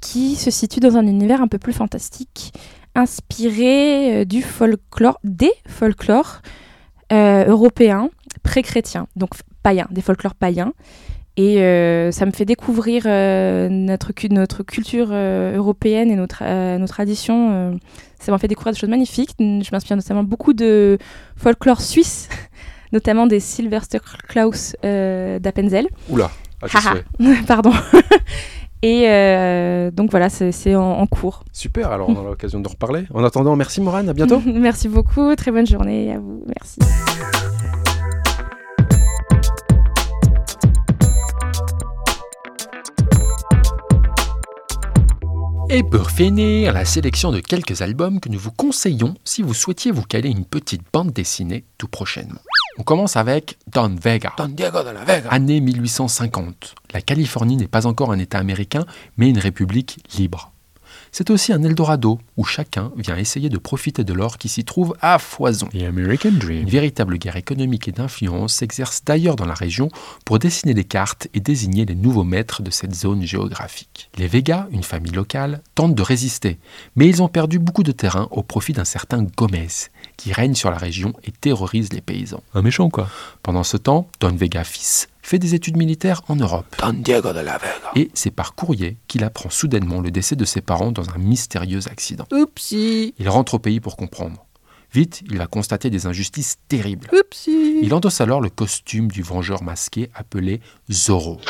qui 0.00 0.36
se 0.36 0.50
situe 0.50 0.80
dans 0.80 0.96
un 0.96 1.06
univers 1.06 1.40
un 1.40 1.48
peu 1.48 1.58
plus 1.58 1.72
fantastique, 1.72 2.52
inspiré 2.94 4.20
euh, 4.20 4.24
du 4.24 4.42
folklore, 4.42 5.18
des 5.24 5.52
folklores 5.66 6.42
euh, 7.12 7.46
européens 7.46 8.10
pré-chrétiens, 8.42 9.06
donc 9.16 9.30
païens, 9.62 9.86
des 9.90 10.02
folklores 10.02 10.34
païens. 10.34 10.74
Et 11.36 11.62
euh, 11.62 12.10
ça 12.12 12.26
me 12.26 12.30
fait 12.30 12.44
découvrir 12.44 13.04
notre, 13.06 14.12
notre 14.30 14.62
culture 14.62 15.12
européenne 15.12 16.10
et 16.10 16.16
nos, 16.16 16.26
nos 16.78 16.86
traditions. 16.86 17.78
ça 18.18 18.32
m'a 18.32 18.38
fait 18.38 18.48
découvrir 18.48 18.74
des 18.74 18.78
choses 18.78 18.90
magnifiques. 18.90 19.34
Je 19.38 19.70
m'inspire 19.72 19.96
notamment 19.96 20.24
beaucoup 20.24 20.52
de 20.52 20.98
folklore 21.36 21.80
suisse, 21.80 22.28
notamment 22.92 23.26
des 23.26 23.40
Silverster 23.40 24.00
Klaus 24.28 24.76
d'Appenzell. 24.82 25.88
Oula, 26.10 26.30
ah, 26.62 26.94
pardon. 27.46 27.72
Et 28.82 29.04
euh, 29.06 29.92
donc 29.92 30.10
voilà, 30.10 30.28
c'est 30.28 30.74
en, 30.74 31.06
cours. 31.06 31.44
Super, 31.52 31.92
alors 31.92 32.08
on 32.08 32.16
aura 32.16 32.30
l'occasion 32.30 32.58
de 32.60 32.68
reparler. 32.68 33.04
En 33.14 33.22
attendant, 33.22 33.54
merci 33.54 33.80
Morane, 33.80 34.08
à 34.08 34.12
bientôt. 34.12 34.42
merci 34.44 34.88
beaucoup, 34.88 35.34
très 35.36 35.52
bonne 35.52 35.66
journée 35.66 36.12
à 36.12 36.18
vous, 36.18 36.44
merci. 36.48 36.80
Et 45.74 45.82
pour 45.82 46.10
finir, 46.10 46.74
la 46.74 46.84
sélection 46.84 47.32
de 47.32 47.40
quelques 47.40 47.80
albums 47.80 48.20
que 48.20 48.28
nous 48.28 48.38
vous 48.38 48.50
conseillons 48.50 49.14
si 49.24 49.40
vous 49.40 49.54
souhaitiez 49.54 49.90
vous 49.90 50.02
caler 50.02 50.28
une 50.28 50.44
petite 50.44 50.82
bande 50.92 51.12
dessinée 51.12 51.64
tout 51.78 51.88
prochainement. 51.88 52.42
On 52.76 52.82
commence 52.82 53.16
avec 53.16 53.56
Don 53.72 53.96
Vega. 53.98 54.34
Don 54.36 54.48
Diego 54.48 54.82
de 54.82 54.90
la 54.90 55.02
Vega. 55.02 55.30
Année 55.30 55.62
1850. 55.62 56.74
La 56.92 57.00
Californie 57.00 57.56
n'est 57.56 57.68
pas 57.68 57.86
encore 57.86 58.12
un 58.12 58.18
État 58.18 58.38
américain, 58.38 58.84
mais 59.16 59.30
une 59.30 59.38
république 59.38 59.96
libre. 60.18 60.51
C'est 61.14 61.28
aussi 61.28 61.52
un 61.52 61.62
Eldorado 61.62 62.18
où 62.38 62.44
chacun 62.44 62.90
vient 62.96 63.18
essayer 63.18 63.50
de 63.50 63.58
profiter 63.58 64.02
de 64.02 64.14
l'or 64.14 64.38
qui 64.38 64.48
s'y 64.48 64.64
trouve 64.64 64.96
à 65.02 65.18
foison. 65.18 65.68
Une 65.74 66.70
véritable 66.70 67.18
guerre 67.18 67.36
économique 67.36 67.86
et 67.86 67.92
d'influence 67.92 68.54
s'exerce 68.54 69.04
d'ailleurs 69.04 69.36
dans 69.36 69.44
la 69.44 69.52
région 69.52 69.90
pour 70.24 70.38
dessiner 70.38 70.72
les 70.72 70.84
cartes 70.84 71.28
et 71.34 71.40
désigner 71.40 71.84
les 71.84 71.94
nouveaux 71.94 72.24
maîtres 72.24 72.62
de 72.62 72.70
cette 72.70 72.94
zone 72.94 73.26
géographique. 73.26 74.08
Les 74.16 74.26
Vega, 74.26 74.68
une 74.72 74.82
famille 74.82 75.12
locale, 75.12 75.60
tentent 75.74 75.94
de 75.94 76.00
résister, 76.00 76.58
mais 76.96 77.06
ils 77.08 77.22
ont 77.22 77.28
perdu 77.28 77.58
beaucoup 77.58 77.82
de 77.82 77.92
terrain 77.92 78.26
au 78.30 78.42
profit 78.42 78.72
d'un 78.72 78.86
certain 78.86 79.22
Gomez, 79.36 79.68
qui 80.22 80.32
règne 80.32 80.54
sur 80.54 80.70
la 80.70 80.78
région 80.78 81.14
et 81.24 81.32
terrorise 81.32 81.92
les 81.92 82.00
paysans. 82.00 82.44
Un 82.54 82.62
méchant 82.62 82.90
quoi. 82.90 83.08
Pendant 83.42 83.64
ce 83.64 83.76
temps, 83.76 84.08
Don 84.20 84.30
Vega 84.30 84.62
fils 84.62 85.08
fait 85.20 85.40
des 85.40 85.56
études 85.56 85.76
militaires 85.76 86.22
en 86.28 86.36
Europe. 86.36 86.76
Don 86.78 86.92
Diego 86.92 87.32
de 87.32 87.40
la 87.40 87.58
Vega. 87.58 87.90
Et 87.96 88.08
c'est 88.14 88.30
par 88.30 88.54
courrier 88.54 88.98
qu'il 89.08 89.24
apprend 89.24 89.50
soudainement 89.50 90.00
le 90.00 90.12
décès 90.12 90.36
de 90.36 90.44
ses 90.44 90.60
parents 90.60 90.92
dans 90.92 91.10
un 91.10 91.18
mystérieux 91.18 91.88
accident. 91.88 92.24
Oupsie 92.30 93.14
Il 93.18 93.28
rentre 93.28 93.54
au 93.54 93.58
pays 93.58 93.80
pour 93.80 93.96
comprendre. 93.96 94.46
Vite, 94.92 95.22
il 95.28 95.38
va 95.38 95.48
constater 95.48 95.90
des 95.90 96.06
injustices 96.06 96.58
terribles. 96.68 97.08
Oupsie 97.12 97.80
Il 97.82 97.92
endosse 97.92 98.20
alors 98.20 98.40
le 98.40 98.50
costume 98.50 99.10
du 99.10 99.22
vengeur 99.22 99.64
masqué 99.64 100.08
appelé 100.14 100.60
Zorro. 100.88 101.40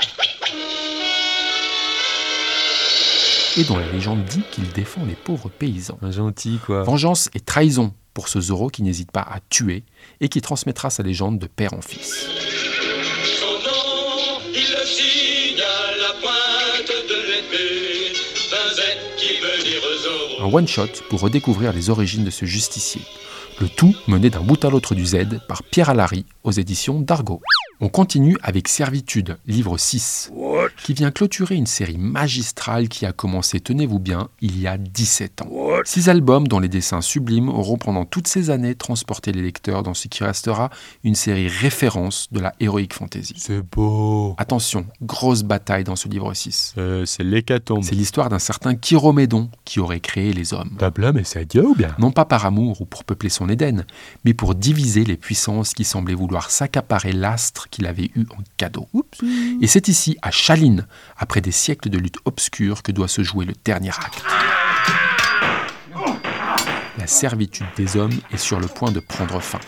Et 3.58 3.64
dont 3.64 3.76
la 3.76 3.92
légende 3.92 4.24
dit 4.24 4.44
qu'il 4.50 4.72
défend 4.72 5.04
les 5.04 5.14
pauvres 5.14 5.50
paysans. 5.50 5.98
Un 6.00 6.10
gentil 6.10 6.58
quoi. 6.64 6.84
Vengeance 6.84 7.28
et 7.34 7.40
trahison 7.40 7.92
pour 8.14 8.28
ce 8.28 8.40
Zorro 8.40 8.68
qui 8.68 8.82
n'hésite 8.82 9.10
pas 9.10 9.22
à 9.22 9.40
tuer 9.48 9.84
et 10.20 10.28
qui 10.28 10.40
transmettra 10.40 10.90
sa 10.90 11.02
légende 11.02 11.38
de 11.38 11.46
père 11.46 11.74
en 11.74 11.82
fils. 11.82 12.26
Un 20.40 20.52
one-shot 20.52 20.88
pour 21.08 21.20
redécouvrir 21.20 21.72
les 21.72 21.88
origines 21.88 22.24
de 22.24 22.30
ce 22.30 22.44
justicier. 22.44 23.00
Le 23.60 23.68
tout 23.68 23.94
mené 24.08 24.28
d'un 24.28 24.40
bout 24.40 24.64
à 24.64 24.70
l'autre 24.70 24.94
du 24.94 25.06
Z 25.06 25.38
par 25.46 25.62
Pierre 25.62 25.90
Alary 25.90 26.26
aux 26.42 26.50
éditions 26.50 27.00
d'Argo. 27.00 27.40
On 27.80 27.88
continue 27.88 28.36
avec 28.42 28.68
Servitude, 28.68 29.38
livre 29.46 29.76
6, 29.76 30.30
qui 30.84 30.94
vient 30.94 31.10
clôturer 31.10 31.56
une 31.56 31.66
série 31.66 31.98
magistrale 31.98 32.88
qui 32.88 33.06
a 33.06 33.12
commencé, 33.12 33.58
tenez-vous 33.58 33.98
bien, 33.98 34.28
il 34.40 34.60
y 34.60 34.66
a 34.66 34.76
17 34.76 35.42
ans. 35.42 35.48
Six 35.84 36.08
albums 36.08 36.46
dont 36.46 36.60
les 36.60 36.68
dessins 36.68 37.00
sublimes 37.00 37.48
auront 37.48 37.78
pendant 37.78 38.04
toutes 38.04 38.28
ces 38.28 38.50
années 38.50 38.76
transporté 38.76 39.32
les 39.32 39.42
lecteurs 39.42 39.82
dans 39.82 39.94
ce 39.94 40.06
qui 40.06 40.22
restera 40.22 40.70
une 41.02 41.16
série 41.16 41.48
référence 41.48 42.28
de 42.30 42.40
la 42.40 42.54
heroic 42.60 42.88
fantasy. 42.92 43.34
C'est 43.36 43.62
beau. 43.62 44.34
Attention, 44.38 44.86
grosse 45.02 45.42
bataille 45.42 45.84
dans 45.84 45.96
ce 45.96 46.08
livre 46.08 46.32
6. 46.32 46.74
Euh, 46.78 47.04
c'est 47.04 47.24
l'hécatombe. 47.24 47.82
C'est 47.82 47.94
l'histoire 47.94 48.28
d'un 48.28 48.38
certain 48.38 48.76
Chiromédon 48.76 49.50
qui 49.64 49.80
aurait 49.80 50.00
créé 50.00 50.32
les 50.32 50.54
hommes. 50.54 50.76
Tabla, 50.78 51.12
mais 51.12 51.24
c'est 51.24 51.44
Dieu 51.46 51.66
ou 51.66 51.74
bien? 51.74 51.94
Non 51.98 52.12
pas 52.12 52.24
par 52.24 52.46
amour 52.46 52.80
ou 52.80 52.84
pour 52.84 53.04
peupler 53.04 53.28
son 53.28 53.48
Éden, 53.48 53.84
mais 54.24 54.34
pour 54.34 54.54
diviser 54.54 55.04
les 55.04 55.16
puissances 55.16 55.74
qui 55.74 55.84
semblaient 55.84 56.14
vouloir 56.14 56.50
s'accaparer 56.50 57.12
l'astre 57.12 57.61
qu'il 57.68 57.86
avait 57.86 58.10
eu 58.14 58.24
en 58.30 58.42
cadeau. 58.56 58.88
Et 59.60 59.66
c'est 59.66 59.88
ici, 59.88 60.16
à 60.22 60.30
Chaline, 60.30 60.86
après 61.16 61.40
des 61.40 61.52
siècles 61.52 61.90
de 61.90 61.98
lutte 61.98 62.18
obscure, 62.24 62.82
que 62.82 62.92
doit 62.92 63.08
se 63.08 63.22
jouer 63.22 63.44
le 63.44 63.54
dernier 63.64 63.90
acte. 63.90 64.22
La 66.98 67.06
servitude 67.06 67.66
des 67.76 67.96
hommes 67.96 68.18
est 68.32 68.38
sur 68.38 68.60
le 68.60 68.68
point 68.68 68.92
de 68.92 69.00
prendre 69.00 69.40
fin. 69.40 69.60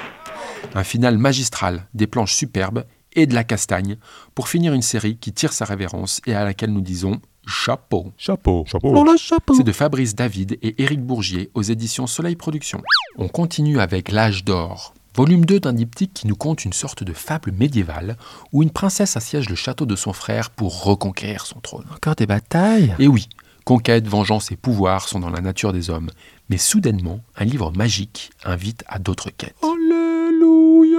Un 0.75 0.85
final 0.85 1.19
magistral, 1.19 1.87
des 1.95 2.07
planches 2.07 2.35
superbes 2.35 2.85
et 3.13 3.27
de 3.27 3.35
la 3.35 3.45
castagne, 3.45 3.97
pour 4.35 4.49
finir 4.49 4.73
une 4.73 4.83
série 4.83 5.17
qui 5.17 5.33
tire 5.33 5.53
sa 5.53 5.65
révérence 5.65 6.21
et 6.27 6.35
à 6.35 6.45
laquelle 6.45 6.73
nous 6.73 6.81
disons 6.81 7.21
chapeau. 7.47 8.13
Chapeau, 8.17 8.65
chapeau. 8.67 9.55
C'est 9.55 9.63
de 9.63 9.73
Fabrice 9.73 10.15
David 10.15 10.59
et 10.63 10.83
Éric 10.83 11.01
Bourgier 11.01 11.51
aux 11.55 11.63
éditions 11.63 12.07
Soleil 12.07 12.37
Productions. 12.37 12.83
On 13.19 13.29
continue 13.29 13.81
avec 13.81 14.11
L'âge 14.11 14.45
d'or, 14.45 14.95
Volume 15.17 15.45
2 15.45 15.61
d'un 15.61 15.73
diptyque 15.73 16.13
qui 16.13 16.27
nous 16.27 16.35
conte 16.35 16.65
une 16.65 16.73
sorte 16.73 17.05
de 17.05 17.13
fable 17.13 17.53
médiévale 17.53 18.17
où 18.53 18.65
une 18.65 18.71
princesse 18.71 19.17
assiège 19.17 19.49
le 19.49 19.55
château 19.55 19.87
de 19.87 19.95
son 19.95 20.13
frère 20.13 20.51
pour 20.51 20.83
reconquérir 20.83 21.47
son 21.47 21.61
trône. 21.61 21.85
Encore 21.95 22.17
des 22.17 22.27
batailles? 22.27 22.97
Et 22.99 23.07
oui, 23.07 23.29
conquête, 23.65 24.09
vengeance 24.09 24.51
et 24.51 24.57
pouvoir 24.57 25.07
sont 25.07 25.21
dans 25.21 25.31
la 25.31 25.41
nature 25.41 25.73
des 25.73 25.89
hommes. 25.89 26.11
Mais 26.51 26.59
soudainement, 26.59 27.21
un 27.37 27.45
livre 27.45 27.71
magique 27.71 28.33
invite 28.45 28.83
à 28.89 28.99
d'autres 28.99 29.31
quêtes. 29.31 29.55
Alléluia 29.63 30.99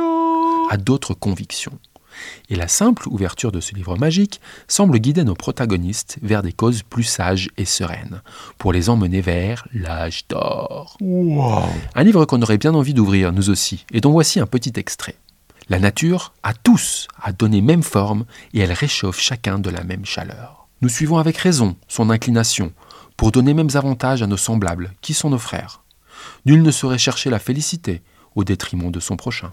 À 0.69 0.77
d'autres 0.77 1.13
convictions. 1.13 1.77
Et 2.49 2.55
la 2.55 2.67
simple 2.67 3.07
ouverture 3.07 3.51
de 3.51 3.59
ce 3.59 3.75
livre 3.75 3.97
magique 3.97 4.41
semble 4.67 4.99
guider 4.99 5.23
nos 5.23 5.35
protagonistes 5.35 6.17
vers 6.21 6.43
des 6.43 6.53
causes 6.53 6.83
plus 6.83 7.03
sages 7.03 7.49
et 7.57 7.65
sereines, 7.65 8.21
pour 8.57 8.73
les 8.73 8.89
emmener 8.89 9.21
vers 9.21 9.67
l'âge 9.73 10.27
d'or. 10.27 10.97
Un 11.01 12.03
livre 12.03 12.25
qu'on 12.25 12.41
aurait 12.41 12.57
bien 12.57 12.73
envie 12.73 12.93
d'ouvrir, 12.93 13.31
nous 13.31 13.49
aussi, 13.49 13.85
et 13.91 14.01
dont 14.01 14.11
voici 14.11 14.39
un 14.39 14.47
petit 14.47 14.73
extrait. 14.75 15.15
La 15.67 15.79
nature, 15.79 16.33
à 16.43 16.53
tous, 16.53 17.07
a 17.21 17.31
donné 17.31 17.61
même 17.61 17.83
forme, 17.83 18.25
et 18.53 18.59
elle 18.59 18.71
réchauffe 18.71 19.19
chacun 19.19 19.57
de 19.57 19.69
la 19.71 19.83
même 19.83 20.05
chaleur. 20.05 20.67
Nous 20.81 20.89
suivons 20.89 21.17
avec 21.17 21.37
raison 21.37 21.75
son 21.87 22.09
inclination, 22.09 22.71
pour 23.17 23.31
donner 23.31 23.53
mêmes 23.53 23.69
avantages 23.73 24.21
à 24.21 24.27
nos 24.27 24.37
semblables, 24.37 24.93
qui 25.01 25.13
sont 25.13 25.29
nos 25.29 25.39
frères. 25.39 25.81
Nul 26.45 26.61
ne 26.61 26.71
saurait 26.71 26.97
chercher 26.97 27.29
la 27.29 27.39
félicité 27.39 28.01
au 28.35 28.43
détriment 28.43 28.91
de 28.91 28.99
son 28.99 29.15
prochain. 29.15 29.49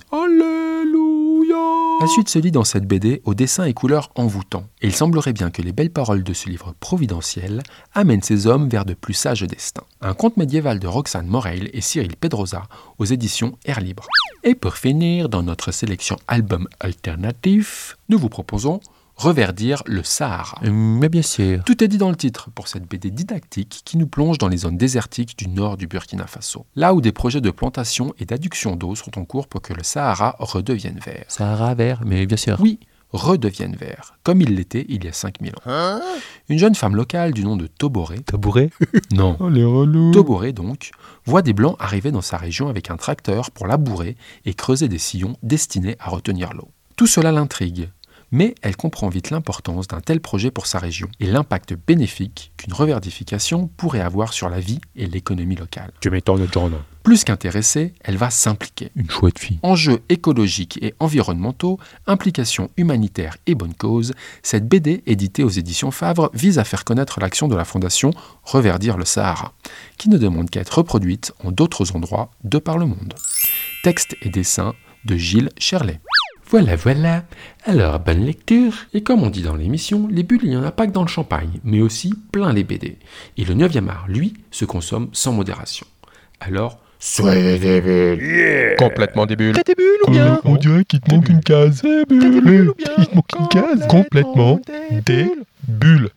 La 2.02 2.08
suite 2.08 2.28
se 2.28 2.40
lit 2.40 2.50
dans 2.50 2.64
cette 2.64 2.88
BD 2.88 3.22
aux 3.24 3.32
dessins 3.32 3.62
et 3.62 3.74
couleurs 3.74 4.10
envoûtants. 4.16 4.66
Il 4.82 4.92
semblerait 4.92 5.32
bien 5.32 5.52
que 5.52 5.62
les 5.62 5.70
belles 5.70 5.92
paroles 5.92 6.24
de 6.24 6.32
ce 6.32 6.48
livre 6.48 6.74
providentiel 6.80 7.62
amènent 7.94 8.24
ces 8.24 8.48
hommes 8.48 8.68
vers 8.68 8.84
de 8.84 8.94
plus 8.94 9.14
sages 9.14 9.44
destins. 9.44 9.84
Un 10.00 10.12
conte 10.12 10.36
médiéval 10.36 10.80
de 10.80 10.88
Roxane 10.88 11.28
Morel 11.28 11.70
et 11.72 11.80
Cyril 11.80 12.16
Pedrosa 12.16 12.64
aux 12.98 13.04
éditions 13.04 13.56
Air 13.66 13.78
Libre. 13.80 14.08
Et 14.42 14.56
pour 14.56 14.74
finir, 14.74 15.28
dans 15.28 15.44
notre 15.44 15.70
sélection 15.70 16.16
album 16.26 16.66
alternatif, 16.80 17.96
nous 18.08 18.18
vous 18.18 18.28
proposons 18.28 18.80
reverdir 19.16 19.82
le 19.86 20.02
Sahara. 20.02 20.58
Mais 20.62 21.08
bien 21.08 21.22
sûr. 21.22 21.62
Tout 21.64 21.82
est 21.82 21.88
dit 21.88 21.98
dans 21.98 22.10
le 22.10 22.16
titre 22.16 22.50
pour 22.54 22.68
cette 22.68 22.88
BD 22.88 23.10
didactique 23.10 23.82
qui 23.84 23.96
nous 23.96 24.06
plonge 24.06 24.38
dans 24.38 24.48
les 24.48 24.58
zones 24.58 24.76
désertiques 24.76 25.38
du 25.38 25.48
nord 25.48 25.76
du 25.76 25.86
Burkina 25.86 26.26
Faso, 26.26 26.66
là 26.76 26.94
où 26.94 27.00
des 27.00 27.12
projets 27.12 27.40
de 27.40 27.50
plantation 27.50 28.14
et 28.18 28.24
d'adduction 28.24 28.76
d'eau 28.76 28.94
sont 28.94 29.18
en 29.18 29.24
cours 29.24 29.46
pour 29.46 29.62
que 29.62 29.74
le 29.74 29.82
Sahara 29.82 30.36
redevienne 30.38 30.98
vert. 31.04 31.24
Sahara 31.28 31.74
vert, 31.74 32.02
mais 32.04 32.26
bien 32.26 32.36
sûr. 32.36 32.58
Oui, 32.60 32.80
redeviennent 33.12 33.76
verts, 33.76 34.14
comme 34.24 34.40
ils 34.40 34.54
l'étaient 34.54 34.86
il 34.88 35.04
y 35.04 35.08
a 35.08 35.12
5000 35.12 35.52
ans. 35.66 36.00
Une 36.48 36.58
jeune 36.58 36.74
femme 36.74 36.96
locale 36.96 37.32
du 37.32 37.44
nom 37.44 37.56
de 37.56 37.66
Toboré, 37.66 38.20
Tabouret 38.20 38.70
non, 39.12 39.36
Oh, 39.40 39.48
les 39.48 39.64
relous. 39.64 40.12
Toboré 40.12 40.52
donc, 40.52 40.90
voit 41.26 41.42
des 41.42 41.52
blancs 41.52 41.76
arriver 41.78 42.10
dans 42.10 42.22
sa 42.22 42.36
région 42.36 42.68
avec 42.68 42.90
un 42.90 42.96
tracteur 42.96 43.50
pour 43.50 43.66
labourer 43.66 44.16
et 44.44 44.54
creuser 44.54 44.88
des 44.88 44.98
sillons 44.98 45.36
destinés 45.42 45.96
à 46.00 46.10
retenir 46.10 46.52
l'eau. 46.54 46.68
Tout 46.96 47.06
cela 47.06 47.32
l'intrigue, 47.32 47.90
mais 48.32 48.54
elle 48.62 48.76
comprend 48.76 49.08
vite 49.08 49.30
l'importance 49.30 49.86
d'un 49.86 50.00
tel 50.00 50.20
projet 50.20 50.50
pour 50.50 50.66
sa 50.66 50.78
région 50.78 51.08
et 51.20 51.26
l'impact 51.26 51.74
bénéfique 51.86 52.52
qu'une 52.56 52.72
reverdification 52.72 53.68
pourrait 53.76 54.00
avoir 54.00 54.32
sur 54.32 54.48
la 54.48 54.58
vie 54.58 54.80
et 54.96 55.06
l'économie 55.06 55.56
locale. 55.56 55.92
Tu 56.00 56.10
m'étonnes. 56.10 56.48
Plus 57.02 57.24
qu'intéressée, 57.24 57.94
elle 58.00 58.16
va 58.16 58.30
s'impliquer. 58.30 58.90
Une 58.94 59.10
chouette 59.10 59.38
fille. 59.38 59.58
Enjeux 59.62 60.02
écologiques 60.08 60.78
et 60.82 60.94
environnementaux, 61.00 61.78
implications 62.06 62.70
humanitaires 62.76 63.36
et 63.46 63.54
bonne 63.54 63.74
cause, 63.74 64.14
cette 64.42 64.68
BD 64.68 65.02
éditée 65.06 65.42
aux 65.42 65.48
éditions 65.48 65.90
Favre 65.90 66.30
vise 66.32 66.58
à 66.58 66.64
faire 66.64 66.84
connaître 66.84 67.20
l'action 67.20 67.48
de 67.48 67.56
la 67.56 67.64
fondation 67.64 68.12
Reverdir 68.44 68.96
le 68.96 69.04
Sahara, 69.04 69.52
qui 69.98 70.08
ne 70.08 70.18
demande 70.18 70.48
qu'à 70.48 70.60
être 70.60 70.78
reproduite 70.78 71.32
en 71.44 71.50
d'autres 71.50 71.94
endroits 71.96 72.30
de 72.44 72.58
par 72.58 72.78
le 72.78 72.86
monde. 72.86 73.14
Texte 73.82 74.16
et 74.22 74.28
dessin 74.28 74.74
de 75.04 75.16
Gilles 75.16 75.50
Cherlet. 75.58 76.00
Voilà, 76.52 76.76
voilà. 76.76 77.24
Alors, 77.64 77.98
bonne 77.98 78.26
lecture. 78.26 78.74
Et 78.92 79.02
comme 79.02 79.22
on 79.22 79.30
dit 79.30 79.40
dans 79.40 79.56
l'émission, 79.56 80.06
les 80.10 80.22
bulles, 80.22 80.42
il 80.42 80.50
n'y 80.50 80.56
en 80.58 80.62
a 80.64 80.70
pas 80.70 80.86
que 80.86 80.92
dans 80.92 81.00
le 81.00 81.08
champagne, 81.08 81.60
mais 81.64 81.80
aussi 81.80 82.12
plein 82.30 82.52
les 82.52 82.62
BD. 82.62 82.98
Et 83.38 83.46
le 83.46 83.54
9e 83.54 83.88
art, 83.88 84.04
lui, 84.06 84.34
se 84.50 84.66
consomme 84.66 85.08
sans 85.14 85.32
modération. 85.32 85.86
Alors, 86.40 86.78
soyez 86.98 87.58
des 87.58 87.80
bulles. 87.80 88.74
Complètement 88.76 89.24
des 89.24 89.34
bulles. 89.34 89.54
Des 89.64 89.74
bulles 89.74 89.86
ou 90.06 90.10
bien 90.10 90.40
On 90.44 90.56
dirait 90.56 90.84
qu'il 90.84 91.00
te 91.00 91.14
manque 91.14 91.30
une 91.30 91.40
case. 91.40 91.80
T'es 91.80 92.04
des 92.04 92.40
bulles 92.42 92.68
ou 92.68 92.74
bien 92.74 92.92
Il 92.98 93.06
te 93.06 93.14
manque 93.14 93.32
une 93.40 93.48
case. 93.48 93.86
Complètement 93.88 94.60
des 95.06 95.32
bulles. 95.66 96.10